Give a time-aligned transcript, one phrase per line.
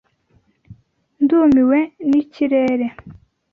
[1.23, 2.87] Ndumiwe nikirere.